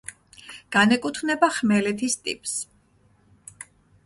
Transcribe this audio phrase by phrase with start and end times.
[0.75, 2.57] განეკუთვნება „ხმელეთის“ ტიპს.